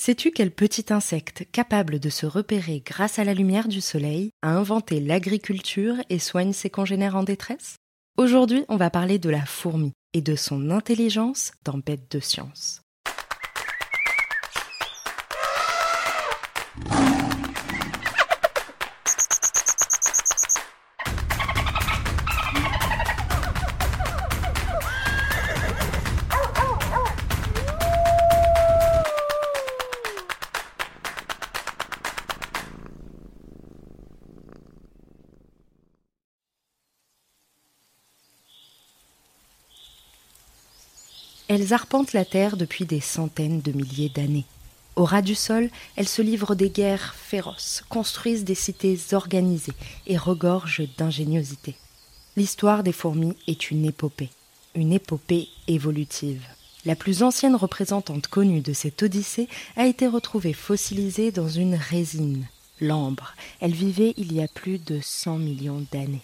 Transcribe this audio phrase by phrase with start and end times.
[0.00, 4.50] Sais-tu quel petit insecte capable de se repérer grâce à la lumière du soleil a
[4.50, 7.78] inventé l'agriculture et soigne ses congénères en détresse?
[8.16, 12.80] Aujourd'hui, on va parler de la fourmi et de son intelligence dans Bête de science.
[41.60, 44.44] Elles arpentent la terre depuis des centaines de milliers d'années.
[44.94, 49.74] Au ras du sol, elles se livrent des guerres féroces, construisent des cités organisées
[50.06, 51.74] et regorgent d'ingéniosité.
[52.36, 54.30] L'histoire des fourmis est une épopée,
[54.76, 56.46] une épopée évolutive.
[56.84, 62.46] La plus ancienne représentante connue de cette odyssée a été retrouvée fossilisée dans une résine,
[62.80, 63.34] l'ambre.
[63.58, 66.22] Elle vivait il y a plus de 100 millions d'années.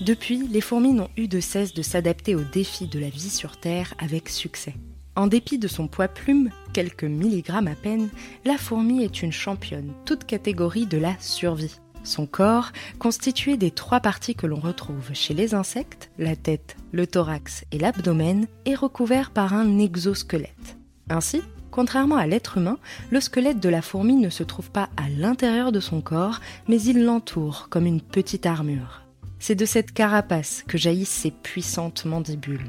[0.00, 3.56] Depuis, les fourmis n'ont eu de cesse de s'adapter aux défis de la vie sur
[3.56, 4.74] Terre avec succès.
[5.16, 8.08] En dépit de son poids plume, quelques milligrammes à peine,
[8.44, 11.80] la fourmi est une championne, toute catégorie de la survie.
[12.04, 17.08] Son corps, constitué des trois parties que l'on retrouve chez les insectes, la tête, le
[17.08, 20.76] thorax et l'abdomen, est recouvert par un exosquelette.
[21.10, 22.78] Ainsi, contrairement à l'être humain,
[23.10, 26.38] le squelette de la fourmi ne se trouve pas à l'intérieur de son corps,
[26.68, 29.07] mais il l'entoure comme une petite armure.
[29.38, 32.68] C'est de cette carapace que jaillissent ses puissantes mandibules.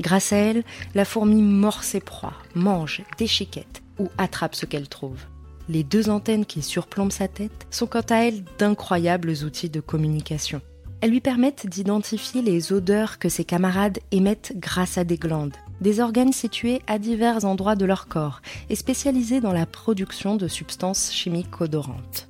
[0.00, 5.20] Grâce à elle, la fourmi mord ses proies, mange, déchiquette ou attrape ce qu'elle trouve.
[5.68, 10.60] Les deux antennes qui surplombent sa tête sont quant à elles d'incroyables outils de communication.
[11.00, 16.00] Elles lui permettent d'identifier les odeurs que ses camarades émettent grâce à des glandes, des
[16.00, 18.40] organes situés à divers endroits de leur corps
[18.70, 22.28] et spécialisés dans la production de substances chimiques odorantes.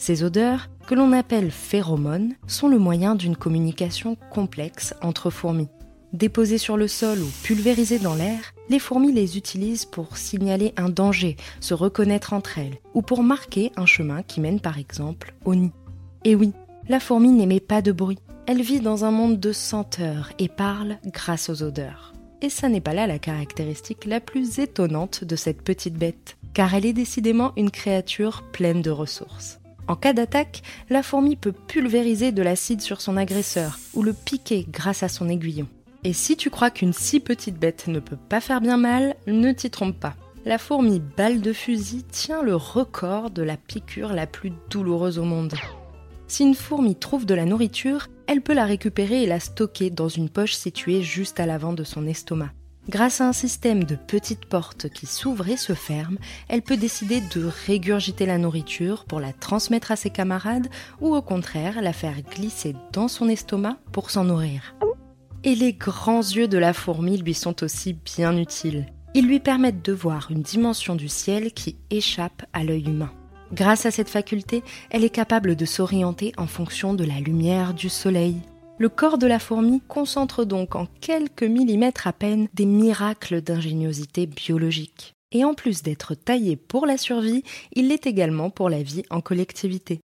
[0.00, 5.68] Ces odeurs, que l'on appelle phéromones, sont le moyen d'une communication complexe entre fourmis.
[6.14, 10.88] Déposées sur le sol ou pulvérisées dans l'air, les fourmis les utilisent pour signaler un
[10.88, 15.54] danger, se reconnaître entre elles, ou pour marquer un chemin qui mène par exemple au
[15.54, 15.72] nid.
[16.24, 16.54] Et oui,
[16.88, 18.18] la fourmi n'émet pas de bruit.
[18.46, 22.14] Elle vit dans un monde de senteurs et parle grâce aux odeurs.
[22.40, 26.74] Et ça n'est pas là la caractéristique la plus étonnante de cette petite bête, car
[26.74, 29.59] elle est décidément une créature pleine de ressources.
[29.88, 34.66] En cas d'attaque, la fourmi peut pulvériser de l'acide sur son agresseur ou le piquer
[34.68, 35.66] grâce à son aiguillon.
[36.04, 39.52] Et si tu crois qu'une si petite bête ne peut pas faire bien mal, ne
[39.52, 40.14] t'y trompe pas.
[40.46, 45.24] La fourmi balle de fusil tient le record de la piqûre la plus douloureuse au
[45.24, 45.54] monde.
[46.28, 50.08] Si une fourmi trouve de la nourriture, elle peut la récupérer et la stocker dans
[50.08, 52.52] une poche située juste à l'avant de son estomac.
[52.90, 56.18] Grâce à un système de petites portes qui s'ouvrent et se ferment,
[56.48, 60.66] elle peut décider de régurgiter la nourriture pour la transmettre à ses camarades
[61.00, 64.74] ou au contraire la faire glisser dans son estomac pour s'en nourrir.
[65.44, 68.86] Et les grands yeux de la fourmi lui sont aussi bien utiles.
[69.14, 73.12] Ils lui permettent de voir une dimension du ciel qui échappe à l'œil humain.
[73.52, 77.88] Grâce à cette faculté, elle est capable de s'orienter en fonction de la lumière du
[77.88, 78.42] soleil,
[78.80, 84.24] le corps de la fourmi concentre donc en quelques millimètres à peine des miracles d'ingéniosité
[84.24, 85.12] biologique.
[85.32, 89.20] Et en plus d'être taillé pour la survie, il l'est également pour la vie en
[89.20, 90.00] collectivité.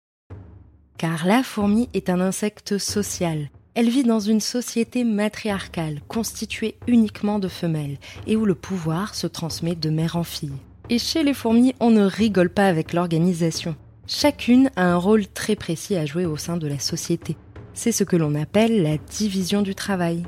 [0.99, 3.49] Car la fourmi est un insecte social.
[3.75, 9.27] Elle vit dans une société matriarcale constituée uniquement de femelles et où le pouvoir se
[9.27, 10.53] transmet de mère en fille.
[10.91, 13.75] Et chez les fourmis, on ne rigole pas avec l'organisation.
[14.07, 17.39] Chacune a un rôle très précis à jouer au sein de la société.
[17.79, 20.23] C'est ce que l'on appelle la division du travail.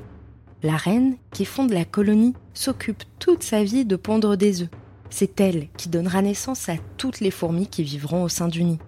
[0.63, 4.69] La reine, qui fonde la colonie, s'occupe toute sa vie de pondre des œufs.
[5.09, 8.79] C'est elle qui donnera naissance à toutes les fourmis qui vivront au sein du nid.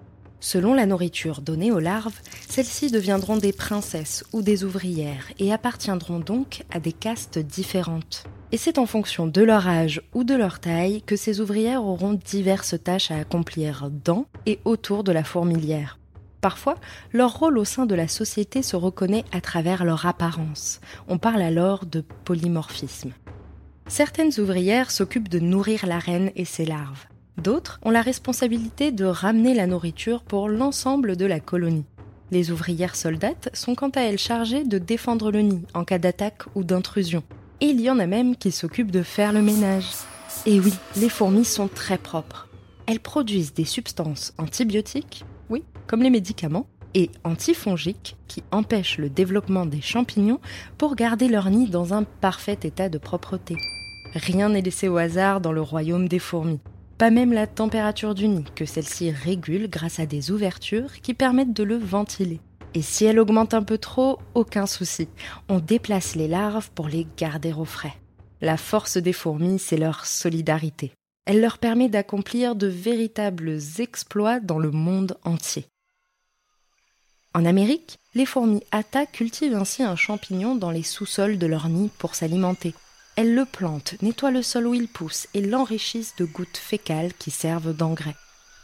[0.40, 6.18] Selon la nourriture donnée aux larves, celles-ci deviendront des princesses ou des ouvrières et appartiendront
[6.18, 8.24] donc à des castes différentes.
[8.52, 12.12] Et c'est en fonction de leur âge ou de leur taille que ces ouvrières auront
[12.12, 15.99] diverses tâches à accomplir dans et autour de la fourmilière.
[16.40, 16.76] Parfois,
[17.12, 20.80] leur rôle au sein de la société se reconnaît à travers leur apparence.
[21.08, 23.12] On parle alors de polymorphisme.
[23.88, 27.06] Certaines ouvrières s'occupent de nourrir la reine et ses larves.
[27.36, 31.86] D'autres ont la responsabilité de ramener la nourriture pour l'ensemble de la colonie.
[32.30, 36.42] Les ouvrières soldates sont quant à elles chargées de défendre le nid en cas d'attaque
[36.54, 37.22] ou d'intrusion.
[37.60, 39.88] Et il y en a même qui s'occupent de faire le ménage.
[40.46, 42.48] Et oui, les fourmis sont très propres.
[42.86, 45.24] Elles produisent des substances antibiotiques,
[45.90, 50.38] comme les médicaments, et antifongiques qui empêchent le développement des champignons
[50.78, 53.56] pour garder leur nid dans un parfait état de propreté.
[54.14, 56.60] Rien n'est laissé au hasard dans le royaume des fourmis.
[56.96, 61.54] pas même la température du nid, que celle-ci régule grâce à des ouvertures qui permettent
[61.54, 62.38] de le ventiler.
[62.74, 65.08] Et si elle augmente un peu trop, aucun souci.
[65.48, 67.96] On déplace les larves pour les garder au frais.
[68.40, 70.92] La force des fourmis, c'est leur solidarité.
[71.26, 75.66] Elle leur permet d'accomplir de véritables exploits dans le monde entier.
[77.32, 81.88] En Amérique, les fourmis Atta cultivent ainsi un champignon dans les sous-sols de leur nid
[81.98, 82.74] pour s'alimenter.
[83.14, 87.30] Elles le plantent, nettoient le sol où il pousse et l'enrichissent de gouttes fécales qui
[87.30, 88.16] servent d'engrais.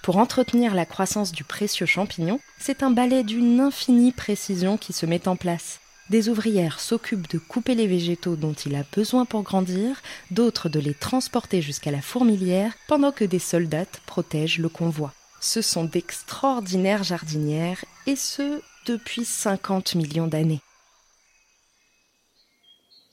[0.03, 5.07] Pour entretenir la croissance du précieux champignon, c'est un balai d'une infinie précision qui se
[5.07, 5.79] met en place.
[6.11, 10.03] Des ouvrières s'occupent de couper les végétaux dont il a besoin pour grandir,
[10.33, 15.13] d'autres de les transporter jusqu'à la fourmilière, pendant que des soldats protègent le convoi.
[15.41, 20.61] Ce sont d'extraordinaires jardinières, et ce, depuis 50 millions d'années.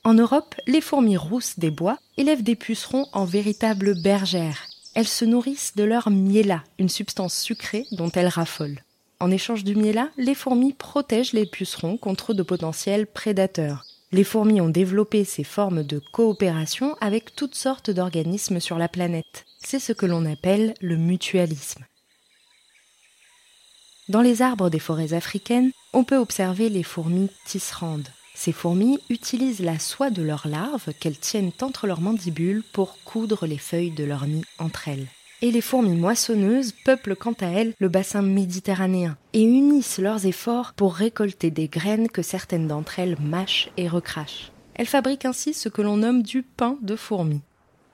[0.04, 4.66] En Europe, les fourmis rousses des bois élèvent des pucerons en véritables bergères.
[4.94, 8.80] Elles se nourrissent de leur miella, une substance sucrée dont elles raffolent.
[9.18, 13.86] En échange du miel, les fourmis protègent les pucerons contre de potentiels prédateurs.
[14.12, 19.46] Les fourmis ont développé ces formes de coopération avec toutes sortes d'organismes sur la planète.
[19.64, 21.84] C'est ce que l'on appelle le mutualisme.
[24.08, 28.08] Dans les arbres des forêts africaines, on peut observer les fourmis tisserandes.
[28.34, 33.46] Ces fourmis utilisent la soie de leurs larves qu'elles tiennent entre leurs mandibules pour coudre
[33.46, 35.06] les feuilles de leur nid entre elles
[35.44, 40.72] et les fourmis moissonneuses peuplent quant à elles le bassin méditerranéen et unissent leurs efforts
[40.72, 44.52] pour récolter des graines que certaines d'entre elles mâchent et recrachent.
[44.74, 47.42] Elles fabriquent ainsi ce que l'on nomme du pain de fourmis.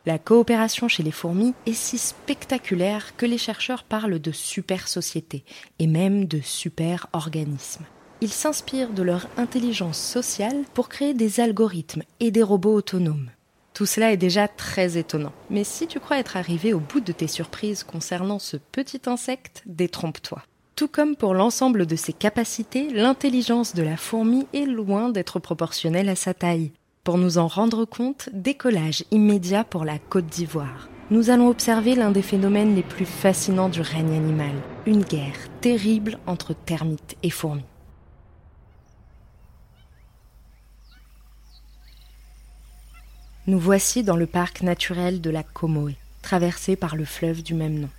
[0.07, 5.45] La coopération chez les fourmis est si spectaculaire que les chercheurs parlent de super société
[5.79, 7.85] et même de super organismes.
[8.23, 13.31] Ils s'inspirent de leur intelligence sociale pour créer des algorithmes et des robots autonomes.
[13.75, 15.33] Tout cela est déjà très étonnant.
[15.51, 19.63] Mais si tu crois être arrivé au bout de tes surprises concernant ce petit insecte,
[19.67, 20.43] détrompe-toi.
[20.77, 26.09] Tout comme pour l'ensemble de ses capacités, l'intelligence de la fourmi est loin d'être proportionnelle
[26.09, 26.73] à sa taille.
[27.03, 30.91] Pour nous en rendre compte, décollage immédiat pour la Côte d'Ivoire.
[31.11, 34.53] Nous allons observer l'un des phénomènes les plus fascinants du règne animal,
[34.85, 37.65] une guerre terrible entre termites et fourmis.
[43.47, 47.81] Nous voici dans le parc naturel de la Comoé, traversé par le fleuve du même
[47.81, 47.91] nom.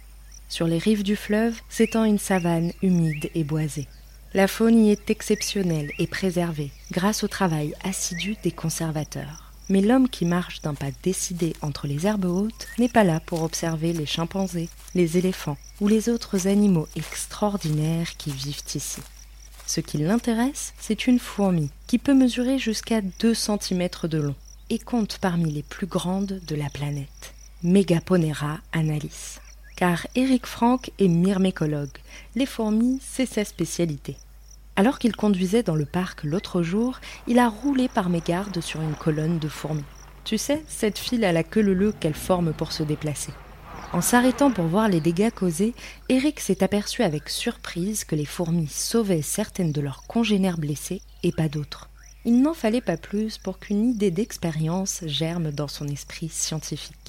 [0.48, 3.88] Sur les rives du fleuve s'étend une savane humide et boisée.
[4.34, 9.52] La faune y est exceptionnelle et préservée grâce au travail assidu des conservateurs.
[9.68, 13.44] Mais l'homme qui marche d'un pas décidé entre les herbes hautes n'est pas là pour
[13.44, 19.02] observer les chimpanzés, les éléphants ou les autres animaux extraordinaires qui vivent ici.
[19.68, 24.36] Ce qui l'intéresse, c'est une fourmi qui peut mesurer jusqu'à 2 cm de long
[24.70, 29.41] et compte parmi les plus grandes de la planète, Megaponera analis.
[29.76, 31.98] Car Eric Frank est myrmécologue.
[32.36, 34.18] Les fourmis, c'est sa spécialité.
[34.76, 38.96] Alors qu'il conduisait dans le parc l'autre jour, il a roulé par mégarde sur une
[38.96, 39.84] colonne de fourmis.
[40.24, 43.34] Tu sais, cette file à la queue leu qu'elle forme pour se déplacer.
[43.94, 45.74] En s'arrêtant pour voir les dégâts causés,
[46.08, 51.34] Eric s'est aperçu avec surprise que les fourmis sauvaient certaines de leurs congénères blessés et
[51.34, 51.90] pas d'autres.
[52.24, 57.01] Il n'en fallait pas plus pour qu'une idée d'expérience germe dans son esprit scientifique.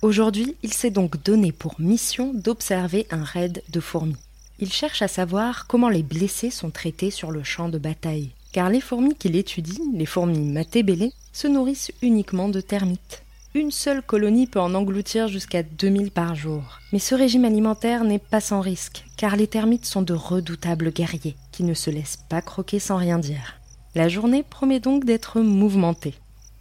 [0.00, 4.14] Aujourd'hui, il s'est donc donné pour mission d'observer un raid de fourmis.
[4.60, 8.70] Il cherche à savoir comment les blessés sont traités sur le champ de bataille, car
[8.70, 13.24] les fourmis qu'il étudie, les fourmis matébélées, se nourrissent uniquement de termites.
[13.56, 16.78] Une seule colonie peut en engloutir jusqu'à 2000 par jour.
[16.92, 21.34] Mais ce régime alimentaire n'est pas sans risque, car les termites sont de redoutables guerriers,
[21.50, 23.56] qui ne se laissent pas croquer sans rien dire.
[23.96, 26.14] La journée promet donc d'être mouvementée.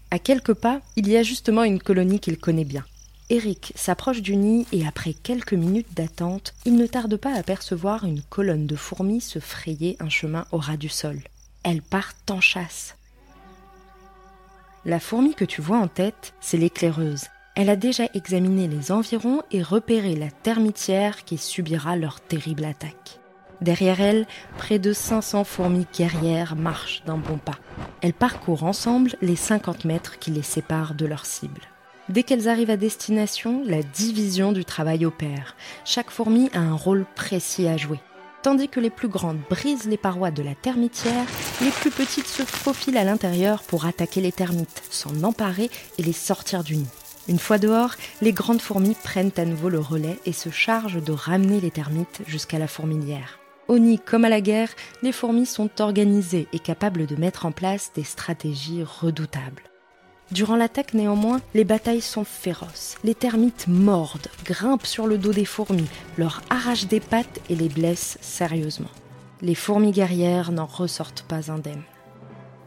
[0.10, 2.84] À quelques pas, il y a justement une colonie qu'il connaît bien.
[3.30, 8.06] Eric s'approche du nid et après quelques minutes d'attente, il ne tarde pas à apercevoir
[8.06, 11.20] une colonne de fourmis se frayer un chemin au ras du sol.
[11.64, 12.96] Elles partent en chasse.
[14.86, 17.26] La fourmi que tu vois en tête, c'est l'éclaireuse.
[17.56, 23.20] Elle a déjà examiné les environs et repéré la termitière qui subira leur terrible attaque.
[23.60, 24.26] Derrière elle,
[24.58, 27.58] près de 500 fourmis guerrières marchent d'un bon pas.
[28.02, 31.62] Elles parcourent ensemble les 50 mètres qui les séparent de leur cible.
[32.10, 35.58] Dès qu'elles arrivent à destination, la division du travail opère.
[35.84, 38.00] Chaque fourmi a un rôle précis à jouer.
[38.44, 41.26] Tandis que les plus grandes brisent les parois de la termitière,
[41.62, 46.14] les plus petites se faufilent à l'intérieur pour attaquer les termites, s'en emparer et les
[46.14, 46.88] sortir du nid.
[47.28, 51.12] Une fois dehors, les grandes fourmis prennent à nouveau le relais et se chargent de
[51.12, 53.40] ramener les termites jusqu'à la fourmilière.
[53.68, 54.70] Au nid comme à la guerre,
[55.02, 59.64] les fourmis sont organisées et capables de mettre en place des stratégies redoutables.
[60.32, 62.98] Durant l'attaque néanmoins, les batailles sont féroces.
[63.06, 67.70] Les termites mordent, grimpent sur le dos des fourmis, leur arrachent des pattes et les
[67.70, 68.90] blessent sérieusement.
[69.42, 71.84] Les fourmis guerrières n'en ressortent pas indemnes.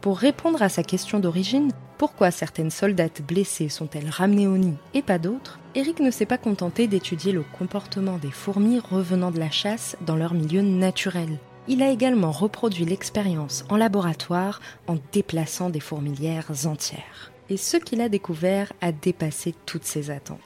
[0.01, 5.03] Pour répondre à sa question d'origine, pourquoi certaines soldates blessées sont-elles ramenées au nid et
[5.03, 9.51] pas d'autres Eric ne s'est pas contenté d'étudier le comportement des fourmis revenant de la
[9.51, 11.37] chasse dans leur milieu naturel.
[11.67, 17.30] Il a également reproduit l'expérience en laboratoire en déplaçant des fourmilières entières.
[17.51, 20.39] Et ce qu'il a découvert a dépassé toutes ses attentes.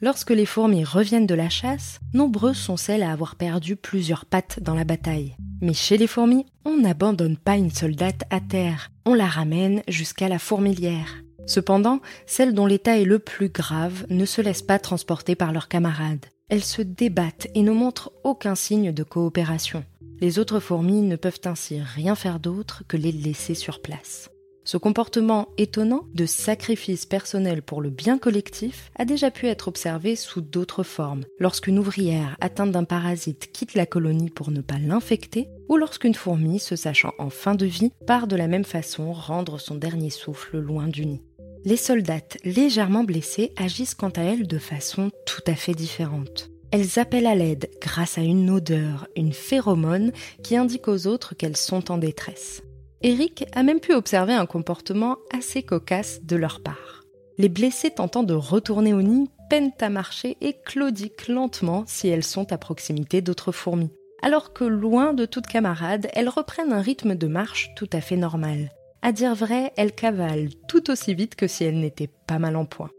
[0.00, 4.60] Lorsque les fourmis reviennent de la chasse, nombreuses sont celles à avoir perdu plusieurs pattes
[4.62, 5.34] dans la bataille.
[5.60, 10.28] Mais chez les fourmis, on n'abandonne pas une soldate à terre, on la ramène jusqu'à
[10.28, 11.16] la fourmilière.
[11.46, 15.66] Cependant, celles dont l'état est le plus grave ne se laissent pas transporter par leurs
[15.66, 16.26] camarades.
[16.48, 19.84] Elles se débattent et ne montrent aucun signe de coopération.
[20.20, 24.30] Les autres fourmis ne peuvent ainsi rien faire d'autre que les laisser sur place.
[24.64, 30.16] Ce comportement étonnant de sacrifice personnel pour le bien collectif a déjà pu être observé
[30.16, 35.48] sous d'autres formes, lorsqu'une ouvrière atteinte d'un parasite quitte la colonie pour ne pas l'infecter,
[35.68, 39.58] ou lorsqu'une fourmi, se sachant en fin de vie, part de la même façon rendre
[39.58, 41.22] son dernier souffle loin du nid.
[41.64, 46.49] Les soldates légèrement blessées agissent quant à elles de façon tout à fait différente.
[46.72, 50.12] Elles appellent à l'aide grâce à une odeur, une phéromone
[50.44, 52.62] qui indique aux autres qu'elles sont en détresse.
[53.02, 57.04] Eric a même pu observer un comportement assez cocasse de leur part.
[57.38, 62.24] Les blessés tentant de retourner au nid peinent à marcher et claudiquent lentement si elles
[62.24, 63.90] sont à proximité d'autres fourmis,
[64.22, 68.16] alors que loin de toute camarade, elles reprennent un rythme de marche tout à fait
[68.16, 68.70] normal.
[69.02, 72.66] À dire vrai, elles cavalent tout aussi vite que si elles n'étaient pas mal en
[72.66, 72.90] point.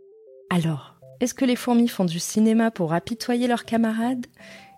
[0.49, 0.90] Alors,
[1.21, 4.25] est-ce que les fourmis font du cinéma pour apitoyer leurs camarades?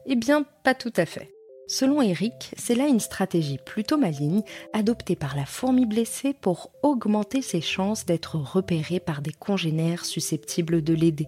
[0.05, 1.31] Eh bien, pas tout à fait.
[1.67, 7.41] Selon Eric, c'est là une stratégie plutôt maligne adoptée par la fourmi blessée pour augmenter
[7.41, 11.27] ses chances d'être repérée par des congénères susceptibles de l'aider.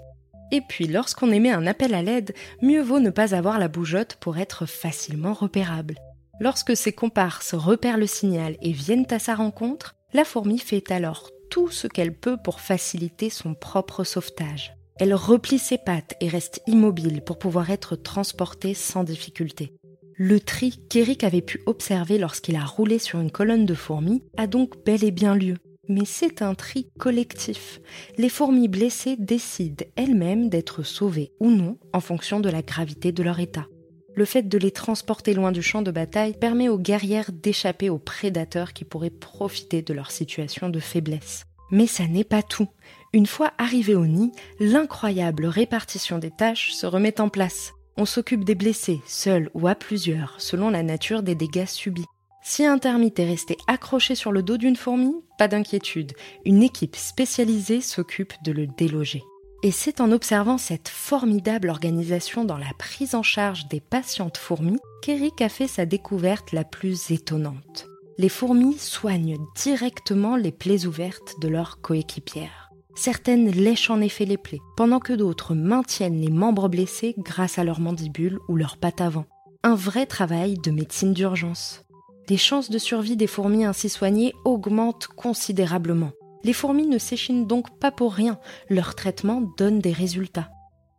[0.51, 4.17] Et puis, lorsqu'on émet un appel à l'aide, mieux vaut ne pas avoir la bougeotte
[4.19, 5.95] pour être facilement repérable.
[6.41, 11.29] Lorsque ses comparses repèrent le signal et viennent à sa rencontre, la fourmi fait alors
[11.50, 14.75] tout ce qu'elle peut pour faciliter son propre sauvetage.
[14.98, 19.74] Elle replie ses pattes et reste immobile pour pouvoir être transportée sans difficulté.
[20.16, 24.48] Le tri qu'Eric avait pu observer lorsqu'il a roulé sur une colonne de fourmis a
[24.48, 25.58] donc bel et bien lieu.
[25.90, 27.82] Mais c'est un tri collectif.
[28.18, 33.22] Les fourmis blessées décident elles-mêmes d'être sauvées ou non en fonction de la gravité de
[33.22, 33.68] leur état.
[34.16, 38.00] Le fait de les transporter loin du champ de bataille permet aux guerrières d'échapper aux
[38.00, 41.46] prédateurs qui pourraient profiter de leur situation de faiblesse.
[41.70, 42.70] Mais ça n'est pas tout.
[43.13, 47.74] Une fois arrivés au nid, l'incroyable répartition des tâches se remet en place.
[47.97, 52.05] On s'occupe des blessés, seuls ou à plusieurs, selon la nature des dégâts subis.
[52.43, 56.13] Si un termite est resté accroché sur le dos d'une fourmi, pas d'inquiétude,
[56.45, 59.24] une équipe spécialisée s'occupe de le déloger.
[59.63, 64.77] Et c'est en observant cette formidable organisation dans la prise en charge des patientes fourmis
[65.01, 67.88] qu'Eric a fait sa découverte la plus étonnante.
[68.19, 72.64] Les fourmis soignent directement les plaies ouvertes de leurs coéquipières.
[72.96, 77.66] Certaines lèchent en effet les plaies, pendant que d'autres maintiennent les membres blessés grâce à
[77.66, 79.25] leurs mandibules ou leurs pattes avant.
[79.64, 81.84] Un vrai travail de médecine d'urgence.
[82.30, 86.12] Les chances de survie des fourmis ainsi soignées augmentent considérablement.
[86.44, 90.50] Les fourmis ne s'échinent donc pas pour rien, leur traitement donne des résultats.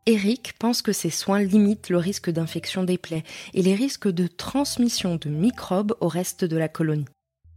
[0.05, 3.25] Eric pense que ces soins limitent le risque d'infection des plaies
[3.55, 7.07] et les risques de transmission de microbes au reste de la colonie.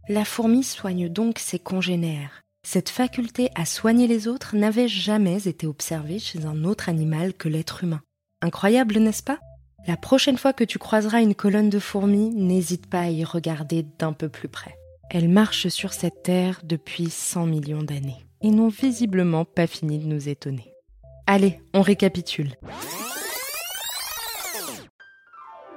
[0.08, 2.42] La fourmi soigne donc ses congénères.
[2.62, 7.48] Cette faculté à soigner les autres n'avait jamais été observée chez un autre animal que
[7.48, 8.02] l'être humain.
[8.42, 9.38] Incroyable, n'est-ce pas?
[9.86, 13.86] La prochaine fois que tu croiseras une colonne de fourmis, n'hésite pas à y regarder
[13.98, 14.76] d'un peu plus près.
[15.10, 20.06] Elles marchent sur cette terre depuis 100 millions d'années et n'ont visiblement pas fini de
[20.06, 20.72] nous étonner.
[21.26, 22.54] Allez, on récapitule.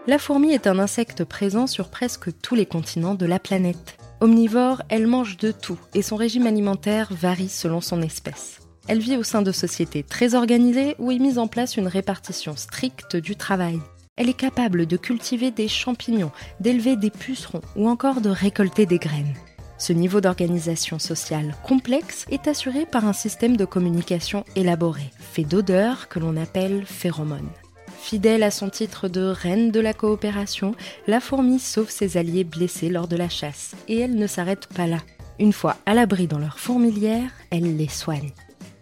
[0.05, 3.97] La fourmi est un insecte présent sur presque tous les continents de la planète.
[4.23, 8.61] Omnivore, elle mange de tout et son régime alimentaire varie selon son espèce.
[8.87, 12.55] Elle vit au sein de sociétés très organisées où est mise en place une répartition
[12.55, 13.81] stricte du travail.
[14.15, 18.97] Elle est capable de cultiver des champignons, d'élever des pucerons ou encore de récolter des
[18.97, 19.33] graines.
[19.77, 26.07] Ce niveau d'organisation sociale complexe est assuré par un système de communication élaboré, fait d'odeurs
[26.07, 27.51] que l'on appelle phéromones.
[28.03, 30.75] Fidèle à son titre de reine de la coopération,
[31.07, 33.75] la fourmi sauve ses alliés blessés lors de la chasse.
[33.88, 34.98] Et elle ne s'arrête pas là.
[35.39, 38.31] Une fois à l'abri dans leur fourmilière, elle les soigne.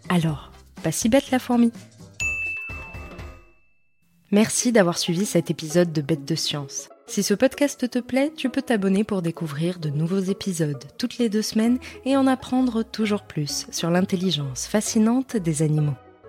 [0.08, 0.50] Alors,
[0.82, 1.70] pas si bête la fourmi
[4.32, 6.88] Merci d'avoir suivi cet épisode de Bête de Science.
[7.06, 11.28] Si ce podcast te plaît, tu peux t'abonner pour découvrir de nouveaux épisodes toutes les
[11.28, 15.94] deux semaines et en apprendre toujours plus sur l'intelligence fascinante des animaux.